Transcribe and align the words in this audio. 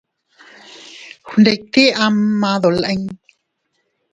Gnditit 1.29 1.95
ama 2.05 2.51
dolin. 2.63 3.03